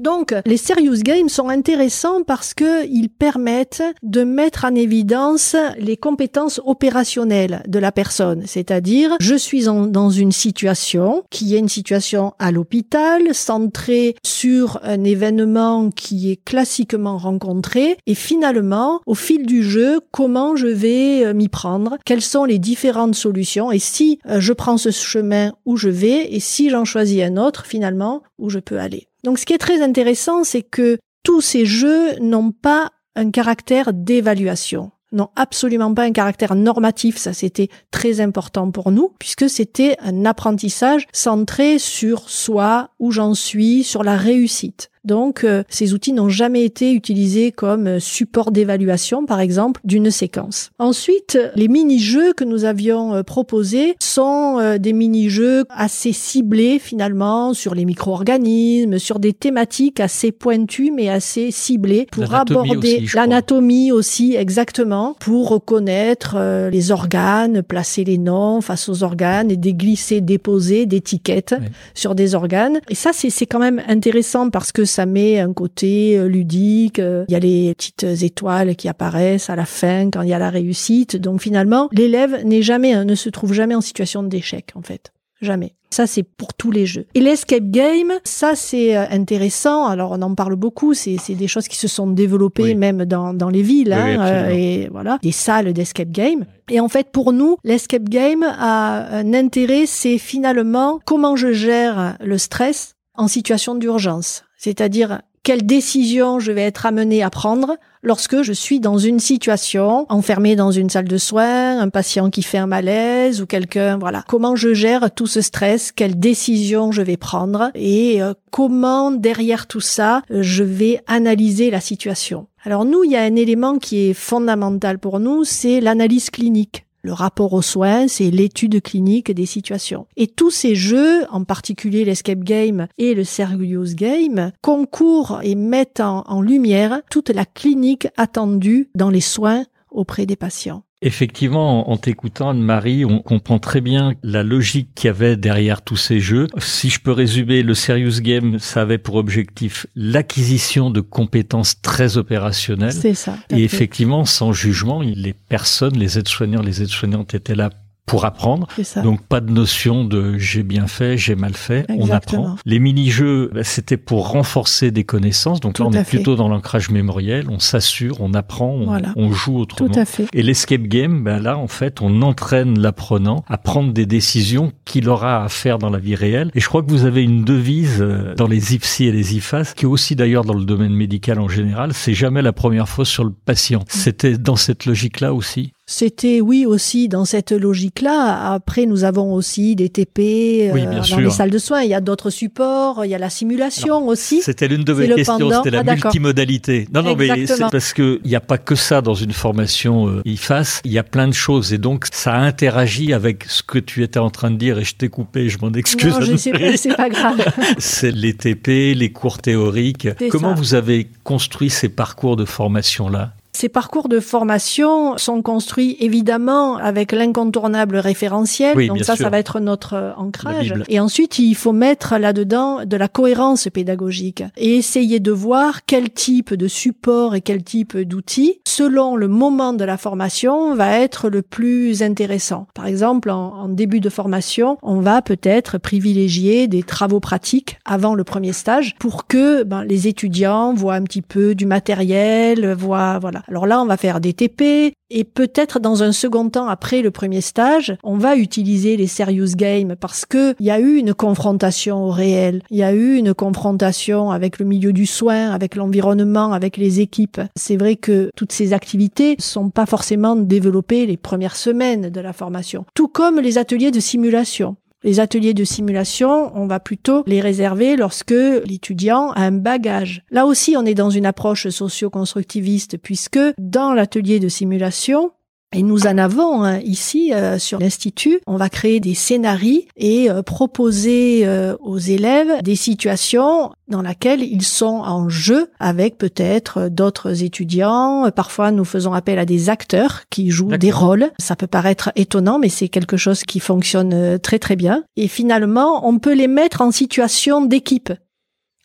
[0.00, 5.96] Donc, les serious games sont intéressants parce que ils permettent de mettre en évidence les
[5.96, 8.42] compétences opérationnelles de la personne.
[8.44, 15.04] C'est-à-dire, je suis dans une situation qui est une situation à l'hôpital, centrée sur un
[15.04, 17.96] événement qui est classiquement rencontré.
[18.06, 21.98] Et finalement, au fil du jeu, comment je vais euh, m'y prendre?
[22.04, 23.70] Quelles sont les différentes solutions?
[23.70, 27.36] Et si euh, je prends ce chemin où je vais, et si j'en choisis un
[27.36, 29.08] autre, finalement, où je peux aller.
[29.22, 33.92] Donc ce qui est très intéressant, c'est que tous ces jeux n'ont pas un caractère
[33.92, 39.96] d'évaluation n'ont absolument pas un caractère normatif, ça c'était très important pour nous, puisque c'était
[40.00, 44.90] un apprentissage centré sur soi, où j'en suis, sur la réussite.
[45.04, 50.10] Donc, euh, ces outils n'ont jamais été utilisés comme euh, support d'évaluation, par exemple, d'une
[50.10, 50.70] séquence.
[50.78, 54.44] Ensuite, les mini-jeux que nous avions euh, proposés sont
[54.78, 61.50] des mini-jeux assez ciblés finalement sur les micro-organismes, sur des thématiques assez pointues mais assez
[61.50, 69.02] ciblées pour aborder l'anatomie aussi, exactement, pour reconnaître les organes, placer les noms face aux
[69.02, 71.54] organes et déglisser, déposer d'étiquettes
[71.94, 72.80] sur des organes.
[72.88, 76.98] Et ça, c'est quand même intéressant parce que ça met un côté euh, ludique.
[76.98, 80.34] Euh, il y a les petites étoiles qui apparaissent à la fin quand il y
[80.34, 81.16] a la réussite.
[81.16, 85.12] Donc finalement, l'élève n'est jamais, ne se trouve jamais en situation d'échec en fait.
[85.40, 85.74] Jamais.
[85.90, 87.06] Ça, c'est pour tous les jeux.
[87.14, 89.86] Et l'escape game, ça, c'est euh, intéressant.
[89.86, 90.94] Alors, on en parle beaucoup.
[90.94, 93.92] C'est des choses qui se sont développées même dans, dans les villes.
[93.92, 96.46] hein, et voilà, des salles d'escape game.
[96.68, 102.16] Et en fait, pour nous, l'escape game a un intérêt, c'est finalement comment je gère
[102.20, 104.44] le stress en situation d'urgence.
[104.56, 110.06] C'est-à-dire quelle décision je vais être amené à prendre lorsque je suis dans une situation
[110.08, 114.24] enfermée dans une salle de soins, un patient qui fait un malaise ou quelqu'un, voilà.
[114.26, 117.70] Comment je gère tout ce stress, quelle décision je vais prendre?
[117.74, 122.46] Et euh, comment derrière tout ça, je vais analyser la situation?
[122.62, 126.86] Alors nous, il y a un élément qui est fondamental pour nous, c'est l'analyse clinique.
[127.04, 130.06] Le rapport aux soins, c'est l'étude clinique des situations.
[130.16, 136.00] Et tous ces jeux, en particulier l'escape game et le serious game, concourent et mettent
[136.00, 140.83] en, en lumière toute la clinique attendue dans les soins auprès des patients.
[141.06, 145.98] Effectivement, en t'écoutant, Anne-Marie, on comprend très bien la logique qu'il y avait derrière tous
[145.98, 146.46] ces jeux.
[146.56, 152.16] Si je peux résumer, le Serious Game, ça avait pour objectif l'acquisition de compétences très
[152.16, 152.94] opérationnelles.
[152.94, 153.36] C'est ça.
[153.50, 157.68] Et effectivement, sans jugement, les personnes, les aides-soignants, les aides-soignantes étaient là
[158.06, 158.66] pour apprendre.
[159.02, 162.42] Donc pas de notion de j'ai bien fait, j'ai mal fait, Exactement.
[162.42, 162.56] on apprend.
[162.66, 165.60] Les mini-jeux, bah, c'était pour renforcer des connaissances.
[165.60, 166.16] Donc Tout là, on est fait.
[166.16, 169.12] plutôt dans l'ancrage mémoriel, on s'assure, on apprend, on, Voilà.
[169.16, 169.90] on joue autrement.
[169.90, 170.26] Tout à fait.
[170.34, 175.08] Et l'escape game, ben là, en fait, on entraîne l'apprenant à prendre des décisions qu'il
[175.08, 176.50] aura à faire dans la vie réelle.
[176.54, 179.72] Et je crois que vous avez une devise euh, dans les IFSI et les IFAS,
[179.76, 183.04] qui est aussi d'ailleurs dans le domaine médical en général, c'est jamais la première fois
[183.04, 183.80] sur le patient.
[183.80, 183.84] Mm.
[183.88, 185.72] C'était dans cette logique-là aussi?
[185.86, 188.52] C'était oui aussi dans cette logique-là.
[188.54, 191.20] Après, nous avons aussi des TP Oui, euh, bien dans sûr.
[191.20, 191.82] les salles de soins.
[191.82, 193.04] Il y a d'autres supports.
[193.04, 194.40] Il y a la simulation aussi.
[194.40, 196.88] C'était l'une de mes questions, c'était la Ah, multimodalité.
[196.94, 200.08] Non, non, mais c'est parce que il n'y a pas que ça dans une formation
[200.08, 203.78] euh, IFAS, il y a plein de choses et donc ça interagit avec ce que
[203.78, 206.14] tu étais en train de dire et je t'ai coupé, je m'en excuse.
[206.14, 207.44] non, je sais pas, c'est pas grave.
[207.78, 210.08] C'est les TP, les cours théoriques.
[210.30, 210.60] Comment ça.
[210.60, 213.32] vous avez construit ces parcours de formation-là?
[213.56, 218.76] Ces parcours de formation sont construits évidemment avec l'incontournable référentiel.
[218.76, 219.24] Oui, Donc ça, sûr.
[219.24, 220.74] ça va être notre euh, ancrage.
[220.88, 226.10] Et ensuite, il faut mettre là-dedans de la cohérence pédagogique et essayer de voir quel
[226.10, 231.28] type de support et quel type d'outils, selon le moment de la formation, va être
[231.28, 232.66] le plus intéressant.
[232.74, 238.16] Par exemple, en, en début de formation, on va peut-être privilégier des travaux pratiques avant
[238.16, 243.20] le premier stage pour que ben, les étudiants voient un petit peu du matériel, voient
[243.20, 243.43] voilà.
[243.48, 247.10] Alors là, on va faire des TP et peut-être dans un second temps après le
[247.10, 251.14] premier stage, on va utiliser les serious games parce que il y a eu une
[251.14, 255.76] confrontation au réel, il y a eu une confrontation avec le milieu du soin, avec
[255.76, 257.40] l'environnement, avec les équipes.
[257.56, 262.32] C'est vrai que toutes ces activités sont pas forcément développées les premières semaines de la
[262.32, 264.76] formation, tout comme les ateliers de simulation.
[265.04, 270.22] Les ateliers de simulation, on va plutôt les réserver lorsque l'étudiant a un bagage.
[270.30, 275.32] Là aussi, on est dans une approche socio-constructiviste puisque dans l'atelier de simulation,
[275.74, 278.40] et nous en avons hein, ici euh, sur l'Institut.
[278.46, 284.42] On va créer des scénarios et euh, proposer euh, aux élèves des situations dans lesquelles
[284.42, 288.30] ils sont en jeu avec peut-être d'autres étudiants.
[288.34, 291.30] Parfois, nous faisons appel à des acteurs qui jouent des rôles.
[291.38, 295.04] Ça peut paraître étonnant, mais c'est quelque chose qui fonctionne très très bien.
[295.16, 298.12] Et finalement, on peut les mettre en situation d'équipe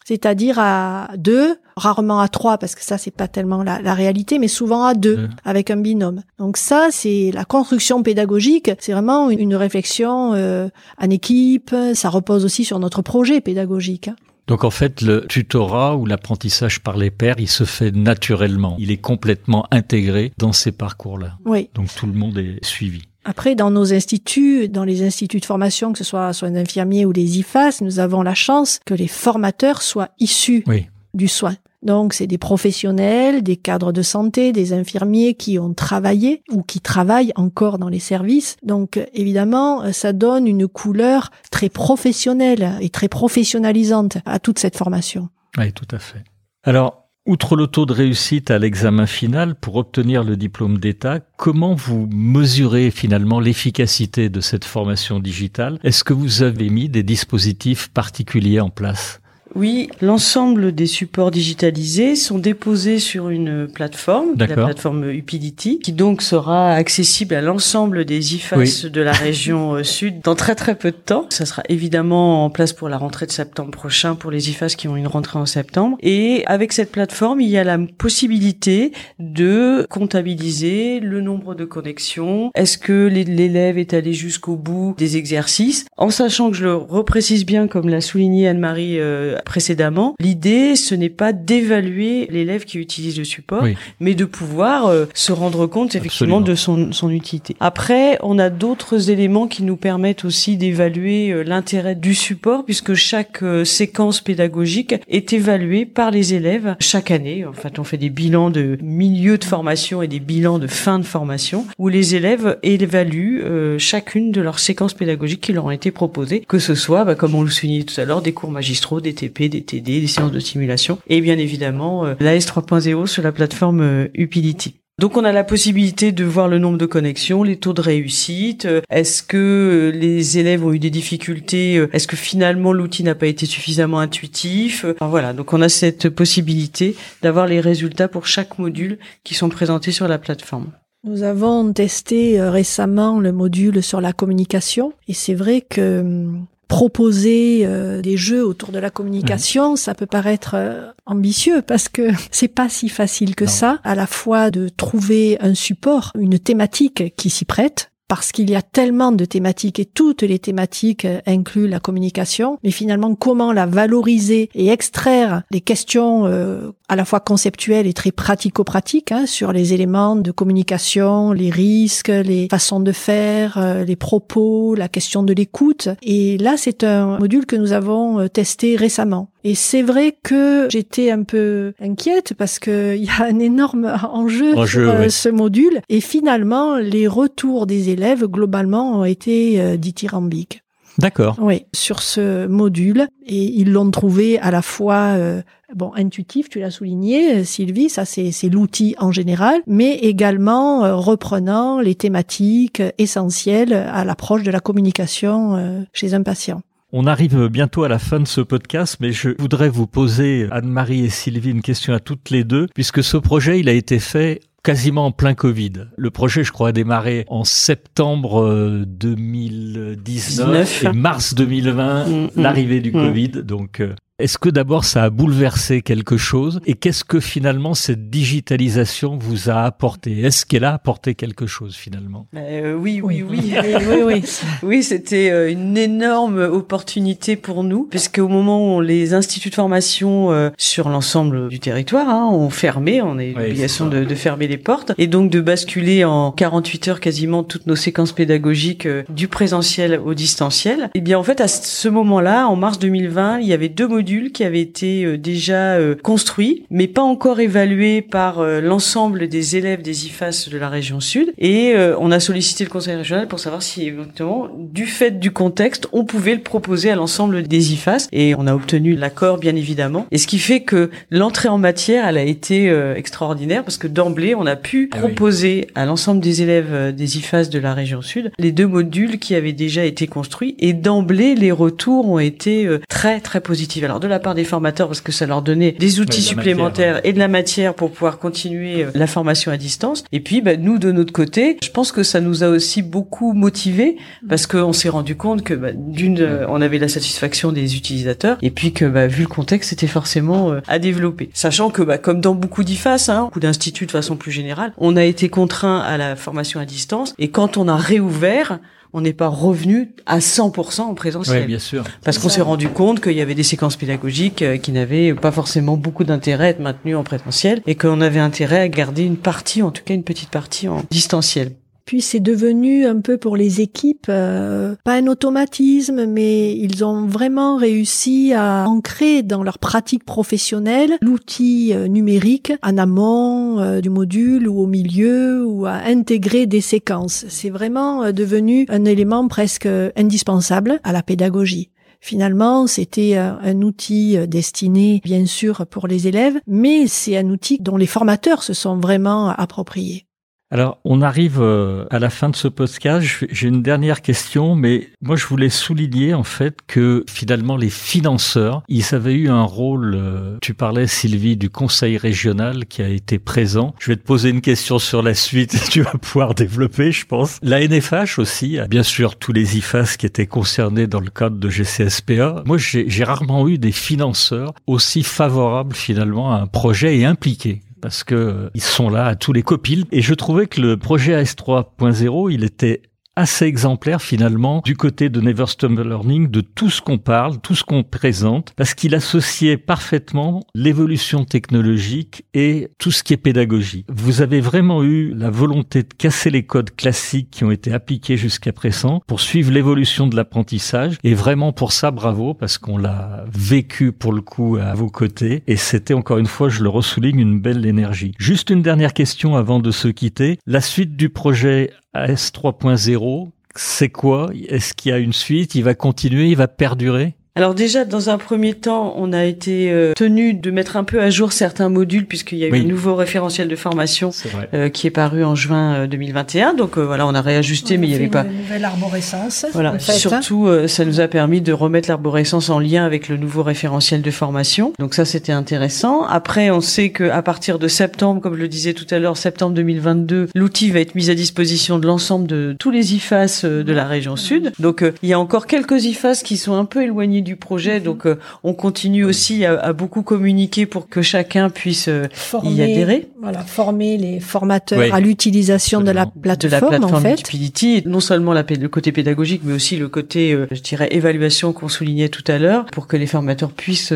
[0.10, 4.40] c'est-à-dire à deux, rarement à trois, parce que ça c'est pas tellement la, la réalité,
[4.40, 5.30] mais souvent à deux, Deux.
[5.46, 6.24] avec un binôme.
[6.40, 10.68] Donc ça, c'est la construction pédagogique, c'est vraiment une, une réflexion euh,
[11.00, 14.08] en équipe, ça repose aussi sur notre projet pédagogique.
[14.08, 14.16] hein.
[14.48, 18.76] Donc en fait, le tutorat ou l'apprentissage par les pairs, il se fait naturellement.
[18.80, 21.38] Il est complètement intégré dans ces parcours-là.
[21.46, 21.70] Oui.
[21.76, 23.04] Donc tout le monde est suivi.
[23.26, 27.12] Après, dans nos instituts, dans les instituts de formation, que ce soit soins d'infirmiers ou
[27.12, 30.88] les IFAS, nous avons la chance que les formateurs soient issus Oui.
[31.14, 31.56] du soin.
[31.82, 36.82] Donc, c'est des professionnels, des cadres de santé, des infirmiers qui ont travaillé ou qui
[36.82, 38.58] travaillent encore dans les services.
[38.64, 45.30] Donc, évidemment, ça donne une couleur très professionnelle et très professionnalisante à toute cette formation.
[45.58, 46.24] Oui, tout à fait.
[46.64, 51.76] Alors, outre le taux de réussite à l'examen final, pour obtenir le diplôme d'État, comment
[51.76, 55.80] vous mesurez finalement l'efficacité de cette formation digitale?
[55.84, 59.22] Est-ce que vous avez mis des dispositifs particuliers en place?
[59.56, 66.22] Oui, l'ensemble des supports digitalisés sont déposés sur une plateforme, la plateforme Upidity, qui donc
[66.22, 70.92] sera accessible à l'ensemble des IFAS de la région euh, sud dans très très peu
[70.92, 71.26] de temps.
[71.30, 74.88] Ça sera évidemment en place pour la rentrée de septembre prochain pour les IFAS qui
[74.88, 75.98] ont une rentrée en septembre.
[76.02, 82.52] Et avec cette plateforme, il y a la possibilité de comptabiliser le nombre de connexions.
[82.56, 85.86] Est-ce que l'élève est allé jusqu'au bout des exercices?
[85.98, 90.96] En sachant que je le reprécise bien, comme l'a souligné Anne-Marie euh, précédemment, l'idée, ce
[90.96, 93.66] n'est pas d'évaluer l'élève qui utilise le support,
[94.00, 97.56] mais de pouvoir euh, se rendre compte effectivement de son, son utilité.
[97.60, 102.94] Après, on a d'autres éléments qui nous permettent aussi d'évaluer euh, l'intérêt du support, puisque
[102.94, 107.46] chaque euh, séquence pédagogique est évaluée par les élèves chaque année.
[107.46, 111.00] En fait, on fait des bilans de milieu de formation et des bilans de fin
[111.00, 113.44] de formation, où les élèves évaluent
[113.78, 117.36] chacune de leurs séquences pédagogiques qui leur ont été proposées, que ce soit, bah, comme
[117.36, 120.40] on le soulignait tout à l'heure, des cours magistraux, des des TD, des séances de
[120.40, 124.76] simulation et bien évidemment euh, l'AS 3.0 sur la plateforme euh, Upility.
[125.00, 128.66] Donc on a la possibilité de voir le nombre de connexions, les taux de réussite,
[128.66, 133.28] euh, est-ce que les élèves ont eu des difficultés, est-ce que finalement l'outil n'a pas
[133.28, 134.86] été suffisamment intuitif.
[134.86, 139.48] Enfin, voilà, donc on a cette possibilité d'avoir les résultats pour chaque module qui sont
[139.48, 140.72] présentés sur la plateforme.
[141.06, 147.64] Nous avons testé récemment le module sur la communication et c'est vrai que hum, proposer
[147.66, 152.48] euh, des jeux autour de la communication, ça peut paraître euh, ambitieux parce que c'est
[152.48, 157.30] pas si facile que ça, à la fois de trouver un support, une thématique qui
[157.30, 161.68] s'y prête, parce qu'il y a tellement de thématiques et toutes les thématiques euh, incluent
[161.68, 167.20] la communication, mais finalement comment la valoriser et extraire les questions euh, à la fois
[167.20, 172.92] conceptuelles et très pratico-pratiques hein, sur les éléments de communication, les risques, les façons de
[172.92, 175.90] faire, euh, les propos, la question de l'écoute.
[176.02, 179.30] Et là, c'est un module que nous avons testé récemment.
[179.44, 183.86] Et c'est vrai que j'étais un peu inquiète parce que il y a un énorme
[184.12, 185.82] enjeu, sur euh, ce module.
[185.90, 190.64] Et finalement, les retours des élèves globalement ont été euh, dithyrambiques.
[190.98, 191.38] D'accord.
[191.40, 193.08] Oui, sur ce module.
[193.26, 195.42] Et ils l'ont trouvé à la fois euh,
[195.74, 201.96] bon intuitif, tu l'as souligné, Sylvie, ça c'est l'outil en général, mais également reprenant les
[201.96, 206.64] thématiques essentielles à l'approche de la communication chez un patient.
[206.92, 211.06] On arrive bientôt à la fin de ce podcast, mais je voudrais vous poser, Anne-Marie
[211.06, 214.40] et Sylvie, une question à toutes les deux, puisque ce projet, il a été fait
[214.64, 215.74] quasiment en plein Covid.
[215.96, 222.30] Le projet, je crois, a démarré en septembre 2019 euh, et mars 2020, mm, mm.
[222.38, 222.94] l'arrivée du mm.
[222.94, 223.30] Covid.
[223.44, 228.10] Donc, euh, est-ce que d'abord ça a bouleversé quelque chose et qu'est-ce que finalement cette
[228.10, 230.22] digitalisation vous a apporté?
[230.22, 232.28] Est-ce qu'elle a apporté quelque chose finalement?
[232.36, 234.24] Euh, Oui, oui, oui, oui, oui,
[234.62, 234.84] oui.
[234.84, 240.32] c'était euh, une énorme opportunité pour nous parce qu'au moment où les instituts de formation
[240.32, 244.48] euh, sur l'ensemble du territoire hein, ont fermé, on a eu l'obligation de, de, fermer
[244.48, 249.30] les portes et donc de basculer en 48 heures quasiment toutes nos séquences pédagogiques du
[249.30, 250.90] présentiel au distanciel.
[250.94, 253.88] Et eh bien en fait à ce moment-là, en mars 2020, il y avait deux
[253.88, 259.28] modules qui avait été euh, déjà euh, construit, mais pas encore évalué par euh, l'ensemble
[259.28, 261.34] des élèves des IFAS de la région sud.
[261.38, 265.88] Et on a sollicité le conseil régional pour savoir si éventuellement, du fait du contexte,
[265.92, 268.08] on pouvait le proposer à l'ensemble des IFAS.
[268.12, 270.08] Et on a obtenu l'accord, bien évidemment.
[270.12, 274.36] Et ce qui fait que l'entrée en matière, elle a été extraordinaire parce que d'emblée,
[274.36, 278.32] on a pu ah proposer à l'ensemble des élèves des IFAS de la région sud
[278.40, 280.56] les deux modules qui avaient déjà été construits.
[280.60, 283.84] Et d'emblée, les retours ont été très, très positifs.
[283.84, 287.14] Alors, de la part des formateurs parce que ça leur donnait des outils supplémentaires et
[287.14, 290.04] de la matière pour pouvoir continuer euh, la formation à distance.
[290.12, 293.34] Et puis, bah, nous, de notre côté, je pense que ça nous a aussi beaucoup
[293.34, 297.76] motivés parce qu'on s'est rendu compte que bah, d'une, euh, on avait la satisfaction des
[297.76, 301.30] utilisateurs et puis que bah, vu le contexte, c'était forcément euh, à développer.
[301.34, 304.96] Sachant que, bah, comme dans beaucoup d'IFAS, hein, beaucoup d'instituts de façon plus générale, on
[304.96, 308.60] a été contraint à la formation à distance et quand on a réouvert,
[308.94, 311.42] on n'est pas revenu à 100% en présentiel.
[311.42, 311.84] Oui, bien sûr.
[312.04, 315.32] Parce qu'on s'est rendu compte qu'il y avait des séquences pédagogiques euh, qui n'avaient pas
[315.32, 319.18] forcément beaucoup d'intérêt à être maintenues en présentiel et qu'on avait intérêt à garder une
[319.18, 321.52] partie, en tout cas une petite partie en distanciel.
[321.90, 327.08] Puis c'est devenu un peu pour les équipes, euh, pas un automatisme, mais ils ont
[327.08, 333.90] vraiment réussi à ancrer dans leur pratique professionnelle l'outil euh, numérique en amont euh, du
[333.90, 337.26] module ou au milieu ou à intégrer des séquences.
[337.28, 341.72] C'est vraiment devenu un élément presque indispensable à la pédagogie.
[342.02, 347.78] Finalement, c'était un, outil destiné, bien sûr, pour les élèves, mais c'est un outil dont
[347.78, 350.06] les formateurs se sont vraiment appropriés.
[350.52, 353.08] Alors, on arrive euh, à la fin de ce podcast.
[353.30, 358.64] J'ai une dernière question, mais moi, je voulais souligner en fait que finalement, les financeurs,
[358.68, 359.94] ils avaient eu un rôle.
[359.96, 363.76] Euh, tu parlais, Sylvie, du conseil régional qui a été présent.
[363.78, 365.56] Je vais te poser une question sur la suite.
[365.70, 367.38] Tu vas pouvoir développer, je pense.
[367.44, 371.48] La NFH aussi, bien sûr, tous les IFAS qui étaient concernés dans le cadre de
[371.48, 372.42] GCSPA.
[372.46, 378.04] Moi, j'ai rarement eu des financeurs aussi favorables finalement à un projet et impliqués parce
[378.04, 379.86] que euh, ils sont là à tous les copiles.
[379.92, 382.82] Et je trouvais que le projet AS 3.0, il était
[383.20, 387.54] assez exemplaire finalement du côté de Never Stop Learning de tout ce qu'on parle, tout
[387.54, 393.86] ce qu'on présente, parce qu'il associait parfaitement l'évolution technologique et tout ce qui est pédagogie.
[393.90, 398.16] Vous avez vraiment eu la volonté de casser les codes classiques qui ont été appliqués
[398.16, 403.26] jusqu'à présent pour suivre l'évolution de l'apprentissage et vraiment pour ça bravo parce qu'on l'a
[403.34, 407.20] vécu pour le coup à vos côtés et c'était encore une fois, je le ressouligne,
[407.20, 408.14] une belle énergie.
[408.18, 410.40] Juste une dernière question avant de se quitter.
[410.48, 414.30] La suite du projet AS 3.0, c'est quoi?
[414.48, 415.56] Est-ce qu'il y a une suite?
[415.56, 417.16] Il va continuer Il va perdurer?
[417.36, 421.00] Alors déjà, dans un premier temps, on a été euh, tenu de mettre un peu
[421.02, 424.12] à jour certains modules puisqu'il y a eu un nouveau référentiel de formation
[424.54, 426.50] euh, qui est paru en juin 2021.
[426.50, 429.46] Euh, Donc voilà, on a réajusté, mais il n'y avait pas une nouvelle arborescence.
[429.54, 429.80] Voilà, hein.
[429.80, 434.12] surtout ça nous a permis de remettre l'arborescence en lien avec le nouveau référentiel de
[434.12, 434.74] formation.
[434.80, 436.04] Donc ça, c'était intéressant.
[436.04, 439.16] Après, on sait que à partir de septembre, comme je le disais tout à l'heure,
[439.16, 443.72] septembre 2022, l'outil va être mis à disposition de l'ensemble de tous les IFAS de
[443.72, 444.52] la région sud.
[444.60, 447.78] Donc il y a encore quelques IFAS qui sont un peu éloignés du du projet.
[447.78, 447.84] Mhm.
[447.86, 452.08] Donc, euh, on continue aussi à, beaucoup communiquer pour que chacun puisse euh,
[452.44, 453.08] y adhérer.
[453.22, 457.86] Voilà, former les formateurs à l'utilisation de la plateforme, de la plateforme en fait.
[457.86, 461.68] non seulement la, le côté pédagogique, mais aussi le côté, euh, je dirais, évaluation qu'on
[461.68, 463.94] soulignait tout à l'heure, pour que les formateurs puissent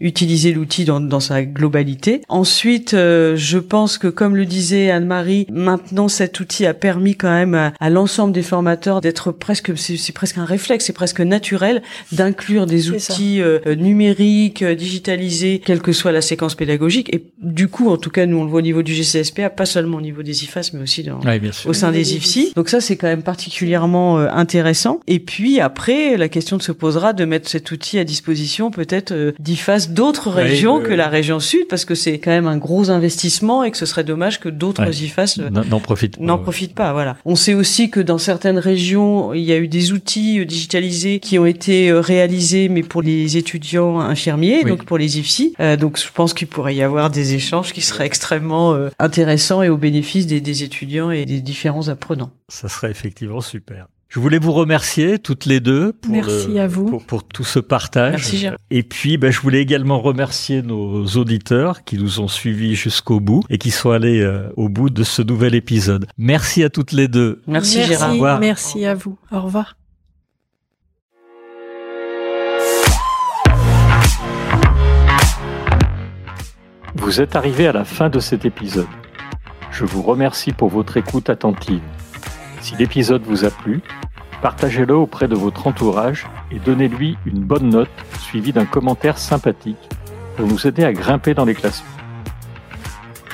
[0.00, 2.22] utiliser l'outil dans, dans, sa globalité.
[2.28, 7.54] Ensuite, je pense que, comme le disait Anne-Marie, maintenant cet outil a permis quand même
[7.54, 11.82] à, à l'ensemble des formateurs d'être presque, c'est presque un réflexe, c'est presque naturel
[12.12, 17.12] d'inclure des outils euh, numériques, euh, digitalisés, quelle que soit la séquence pédagogique.
[17.14, 20.00] Et du coup, en tout cas, nous on au niveau du GCSPA, pas seulement au
[20.00, 21.20] niveau des IFAS, mais aussi dans,
[21.66, 22.52] au sein des IFSI.
[22.56, 25.00] Donc ça, c'est quand même particulièrement euh, intéressant.
[25.06, 29.88] Et puis après, la question se posera de mettre cet outil à disposition peut-être d'IFAS
[29.90, 33.70] d'autres régions que la région sud, parce que c'est quand même un gros investissement et
[33.70, 36.24] que ce serait dommage que d'autres IFAS n'en profitent pas.
[36.24, 36.92] N'en profitent pas.
[36.92, 37.16] Voilà.
[37.24, 41.38] On sait aussi que dans certaines régions, il y a eu des outils digitalisés qui
[41.38, 45.54] ont été réalisés mais pour les étudiants infirmiers, donc pour les IFSI.
[45.60, 49.62] Euh, donc je pense qu'il pourrait y avoir des échanges qui seraient extrêmement euh, intéressants
[49.62, 52.30] et au bénéfice des, des étudiants et des différents apprenants.
[52.48, 53.86] Ça serait effectivement super.
[54.10, 56.86] Je voulais vous remercier toutes les deux pour, Merci à vous.
[56.86, 58.32] Pour, pour, tout ce partage.
[58.32, 63.20] Merci, et puis, ben, je voulais également remercier nos auditeurs qui nous ont suivis jusqu'au
[63.20, 66.06] bout et qui sont allés euh, au bout de ce nouvel épisode.
[66.18, 67.40] Merci à toutes les deux.
[67.46, 68.40] Merci, Merci Gérard.
[68.40, 69.16] Merci à vous.
[69.30, 69.79] Au revoir.
[76.96, 78.88] Vous êtes arrivé à la fin de cet épisode.
[79.70, 81.82] Je vous remercie pour votre écoute attentive.
[82.60, 83.80] Si l'épisode vous a plu,
[84.42, 87.88] partagez-le auprès de votre entourage et donnez-lui une bonne note
[88.18, 89.88] suivie d'un commentaire sympathique
[90.36, 91.86] pour nous aider à grimper dans les classements.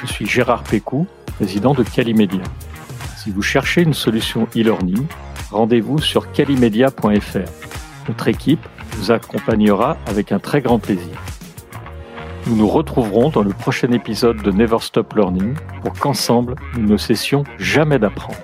[0.03, 2.43] Je suis Gérard Pécou, président de Calimedia.
[3.17, 5.07] Si vous cherchez une solution e-learning,
[5.51, 8.09] rendez-vous sur calimedia.fr.
[8.09, 11.17] Notre équipe vous accompagnera avec un très grand plaisir.
[12.47, 16.97] Nous nous retrouverons dans le prochain épisode de Never Stop Learning pour qu'ensemble, nous ne
[16.97, 18.39] cessions jamais d'apprendre.